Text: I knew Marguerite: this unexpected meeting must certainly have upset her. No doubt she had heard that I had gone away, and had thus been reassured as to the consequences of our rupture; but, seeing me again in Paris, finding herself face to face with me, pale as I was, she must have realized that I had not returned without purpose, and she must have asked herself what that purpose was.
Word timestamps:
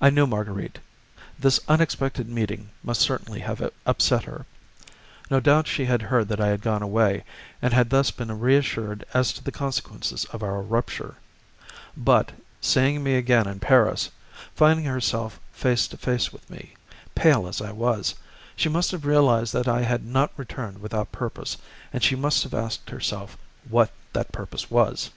I 0.00 0.08
knew 0.08 0.26
Marguerite: 0.26 0.78
this 1.38 1.60
unexpected 1.68 2.26
meeting 2.26 2.70
must 2.82 3.02
certainly 3.02 3.40
have 3.40 3.70
upset 3.84 4.24
her. 4.24 4.46
No 5.30 5.40
doubt 5.40 5.66
she 5.66 5.84
had 5.84 6.00
heard 6.00 6.28
that 6.28 6.40
I 6.40 6.46
had 6.48 6.62
gone 6.62 6.80
away, 6.82 7.22
and 7.60 7.74
had 7.74 7.90
thus 7.90 8.10
been 8.10 8.40
reassured 8.40 9.04
as 9.12 9.34
to 9.34 9.44
the 9.44 9.52
consequences 9.52 10.24
of 10.32 10.42
our 10.42 10.62
rupture; 10.62 11.16
but, 11.94 12.32
seeing 12.62 13.02
me 13.02 13.16
again 13.16 13.46
in 13.46 13.60
Paris, 13.60 14.08
finding 14.54 14.86
herself 14.86 15.38
face 15.52 15.86
to 15.88 15.98
face 15.98 16.32
with 16.32 16.48
me, 16.48 16.74
pale 17.14 17.46
as 17.46 17.60
I 17.60 17.72
was, 17.72 18.14
she 18.56 18.70
must 18.70 18.90
have 18.90 19.04
realized 19.04 19.52
that 19.52 19.68
I 19.68 19.82
had 19.82 20.02
not 20.02 20.32
returned 20.38 20.78
without 20.78 21.12
purpose, 21.12 21.58
and 21.92 22.02
she 22.02 22.16
must 22.16 22.42
have 22.44 22.54
asked 22.54 22.88
herself 22.88 23.36
what 23.68 23.90
that 24.14 24.32
purpose 24.32 24.70
was. 24.70 25.10